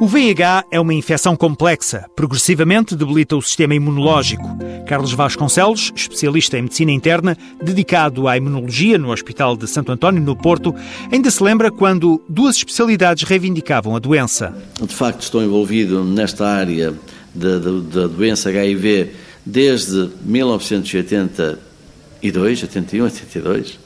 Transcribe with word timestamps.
O 0.00 0.06
VIH 0.06 0.64
é 0.70 0.80
uma 0.80 0.94
infecção 0.94 1.36
complexa, 1.36 2.06
progressivamente 2.16 2.96
debilita 2.96 3.36
o 3.36 3.42
sistema 3.42 3.74
imunológico. 3.74 4.48
Carlos 4.86 5.12
Vasconcelos, 5.12 5.92
especialista 5.94 6.56
em 6.56 6.62
medicina 6.62 6.90
interna, 6.90 7.36
dedicado 7.62 8.26
à 8.26 8.34
imunologia 8.34 8.96
no 8.96 9.12
Hospital 9.12 9.58
de 9.58 9.68
Santo 9.68 9.92
António, 9.92 10.22
no 10.22 10.34
Porto, 10.34 10.74
ainda 11.12 11.30
se 11.30 11.42
lembra 11.42 11.70
quando 11.70 12.22
duas 12.26 12.56
especialidades 12.56 13.24
reivindicavam 13.24 13.94
a 13.94 13.98
doença. 13.98 14.56
De 14.80 14.94
facto, 14.94 15.20
estou 15.20 15.42
envolvido 15.42 16.02
nesta 16.02 16.48
área 16.48 16.94
da, 17.34 17.58
da, 17.58 17.70
da 17.70 18.06
doença 18.06 18.48
HIV 18.48 19.10
desde 19.44 20.08
1982, 20.22 22.62
81, 22.62 23.04
82, 23.04 23.78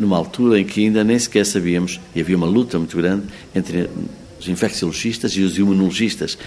numa 0.00 0.16
altura 0.16 0.58
em 0.58 0.64
que 0.64 0.86
ainda 0.86 1.04
nem 1.04 1.18
sequer 1.18 1.44
sabíamos, 1.44 2.00
e 2.14 2.20
havia 2.22 2.34
uma 2.34 2.46
luta 2.46 2.78
muito 2.78 2.96
grande 2.96 3.24
entre 3.54 3.90
os 4.38 4.48
infecciologistas 4.48 5.32
e 5.32 5.42
os 5.42 5.58
imunologistas, 5.58 6.38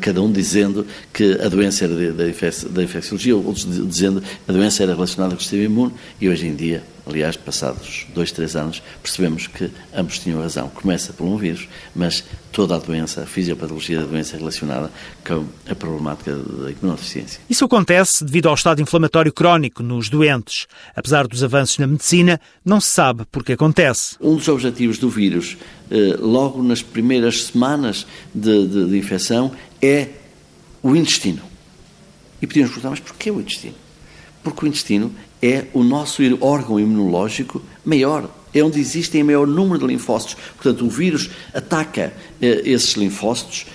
cada 0.00 0.22
um 0.22 0.30
dizendo 0.30 0.86
que 1.12 1.38
a 1.40 1.48
doença 1.48 1.84
era 1.84 2.12
da 2.12 2.82
infecciologia, 2.82 3.36
outros 3.36 3.66
dizendo 3.88 4.20
que 4.20 4.26
a 4.48 4.52
doença 4.52 4.82
era 4.82 4.94
relacionada 4.94 5.34
com 5.34 5.38
o 5.38 5.42
sistema 5.42 5.64
imune, 5.64 5.92
e 6.20 6.28
hoje 6.28 6.46
em 6.46 6.54
dia, 6.54 6.82
aliás, 7.06 7.36
passados 7.36 8.06
dois, 8.12 8.32
três 8.32 8.56
anos, 8.56 8.82
percebemos 9.02 9.46
que 9.46 9.70
ambos 9.94 10.18
tinham 10.18 10.40
razão. 10.40 10.68
Começa 10.68 11.12
por 11.12 11.24
um 11.24 11.36
vírus, 11.36 11.68
mas 11.94 12.24
toda 12.50 12.74
a 12.74 12.78
doença, 12.78 13.22
a 13.22 13.26
fisiopatologia 13.26 14.00
da 14.00 14.06
doença 14.06 14.34
é 14.34 14.38
relacionada 14.38 14.90
com 15.24 15.46
a 15.70 15.74
problemática 15.74 16.34
da 16.34 16.70
imunodeficiência. 16.70 17.40
Isso 17.48 17.64
acontece 17.64 18.24
devido 18.24 18.48
ao 18.48 18.54
estado 18.54 18.82
inflamatório 18.82 19.32
crónico 19.32 19.82
nos 19.82 20.08
doentes. 20.08 20.66
Apesar 20.94 21.26
dos 21.28 21.44
avanços 21.44 21.78
na 21.78 21.86
medicina, 21.86 22.40
não 22.64 22.80
se 22.80 22.88
sabe 22.88 23.24
por 23.30 23.44
que 23.44 23.52
acontece. 23.52 24.16
Um 24.20 24.36
dos 24.36 24.48
objetivos 24.48 24.98
do 24.98 25.08
vírus 25.08 25.56
eh, 25.90 26.16
logo 26.18 26.62
nas 26.62 26.82
primeiras 26.82 27.44
semanas 27.44 28.06
de, 28.34 28.66
de, 28.66 28.90
de 28.90 28.98
infecção 28.98 29.52
é 29.80 30.08
o 30.82 30.96
intestino. 30.96 31.42
E 32.42 32.46
podíamos 32.46 32.70
perguntar, 32.70 32.90
mas 32.90 33.00
porquê 33.00 33.30
o 33.30 33.40
intestino? 33.40 33.85
Porque 34.46 34.64
o 34.64 34.68
intestino 34.68 35.10
é 35.42 35.64
o 35.74 35.82
nosso 35.82 36.22
órgão 36.40 36.78
imunológico 36.78 37.60
maior 37.84 38.30
é 38.54 38.62
onde 38.62 38.78
existem 38.78 39.24
o 39.24 39.26
maior 39.26 39.44
número 39.44 39.80
de 39.80 39.86
linfócitos. 39.86 40.36
Portanto, 40.54 40.86
o 40.86 40.88
vírus 40.88 41.30
ataca 41.52 42.14
eh, 42.40 42.62
esses 42.64 42.92
linfócitos 42.92 43.66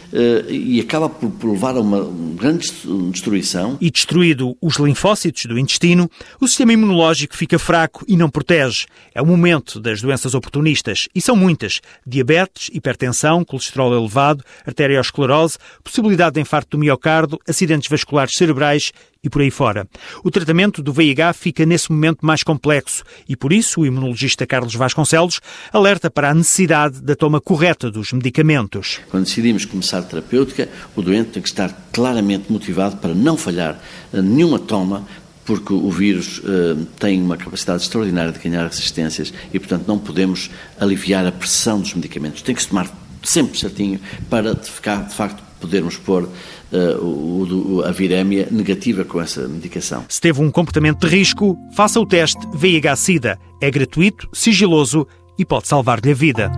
e 0.49 0.79
acaba 0.79 1.09
por, 1.09 1.29
por, 1.31 1.51
levar 1.51 1.75
a 1.75 1.79
uma 1.79 2.03
grande 2.35 2.71
destruição. 3.11 3.77
E 3.79 3.89
destruído 3.89 4.57
os 4.61 4.77
linfócitos 4.77 5.45
do 5.45 5.57
intestino, 5.57 6.09
o 6.39 6.47
sistema 6.47 6.73
imunológico 6.73 7.35
fica 7.35 7.57
fraco 7.57 8.03
e 8.07 8.17
não 8.17 8.29
protege. 8.29 8.85
É 9.13 9.21
o 9.21 9.25
momento 9.25 9.79
das 9.79 10.01
doenças 10.01 10.33
oportunistas, 10.33 11.07
e 11.13 11.21
são 11.21 11.35
muitas: 11.35 11.81
diabetes, 12.05 12.69
hipertensão, 12.73 13.43
colesterol 13.43 13.93
elevado, 13.95 14.43
arteriosclerose, 14.65 15.57
possibilidade 15.83 16.35
de 16.35 16.41
infarto 16.41 16.77
do 16.77 16.79
miocárdio, 16.79 17.39
acidentes 17.47 17.89
vasculares 17.89 18.35
cerebrais 18.35 18.91
e 19.23 19.29
por 19.29 19.41
aí 19.41 19.51
fora. 19.51 19.87
O 20.23 20.31
tratamento 20.31 20.81
do 20.81 20.91
VIH 20.91 21.33
fica 21.33 21.65
nesse 21.65 21.91
momento 21.91 22.25
mais 22.25 22.43
complexo 22.43 23.03
e 23.27 23.35
por 23.35 23.53
isso 23.53 23.81
o 23.81 23.85
imunologista 23.85 24.47
Carlos 24.47 24.73
Vasconcelos 24.73 25.39
alerta 25.71 26.09
para 26.09 26.31
a 26.31 26.33
necessidade 26.33 27.01
da 27.01 27.15
toma 27.15 27.39
correta 27.39 27.91
dos 27.91 28.11
medicamentos. 28.11 28.99
Quando 29.09 29.25
decidimos 29.25 29.65
começar 29.65 30.00
a 30.01 30.05
terapêutica, 30.05 30.69
o 30.95 31.01
doente 31.01 31.31
tem 31.31 31.41
que 31.41 31.49
estar 31.49 31.87
claramente 31.91 32.51
motivado 32.51 32.97
para 32.97 33.13
não 33.13 33.37
falhar 33.37 33.79
nenhuma 34.13 34.59
toma, 34.59 35.05
porque 35.45 35.73
o 35.73 35.89
vírus 35.89 36.39
uh, 36.39 36.85
tem 36.99 37.21
uma 37.21 37.35
capacidade 37.35 37.83
extraordinária 37.83 38.31
de 38.31 38.39
ganhar 38.39 38.63
resistências 38.67 39.33
e, 39.53 39.59
portanto, 39.59 39.85
não 39.87 39.97
podemos 39.97 40.49
aliviar 40.79 41.25
a 41.25 41.31
pressão 41.31 41.79
dos 41.79 41.93
medicamentos. 41.93 42.41
Tem 42.41 42.53
que 42.53 42.61
se 42.61 42.69
tomar 42.69 42.89
sempre 43.23 43.57
certinho 43.57 43.99
para 44.29 44.55
ficar, 44.55 45.07
de 45.07 45.13
facto 45.13 45.41
podermos 45.59 45.95
pôr 45.95 46.23
uh, 46.23 47.83
a 47.85 47.91
virémia 47.91 48.47
negativa 48.51 49.05
com 49.05 49.21
essa 49.21 49.47
medicação. 49.47 50.03
Se 50.09 50.19
teve 50.19 50.41
um 50.41 50.49
comportamento 50.49 51.07
de 51.07 51.15
risco, 51.15 51.57
faça 51.75 51.99
o 51.99 52.05
teste 52.05 52.39
VIH-Sida. 52.53 53.37
É 53.61 53.69
gratuito, 53.69 54.27
sigiloso 54.33 55.07
e 55.37 55.45
pode 55.45 55.67
salvar-lhe 55.67 56.11
a 56.11 56.15
vida. 56.15 56.51